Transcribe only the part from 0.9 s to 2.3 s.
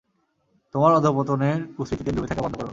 অধঃপতনের কূস্মৃতিতে ডুবে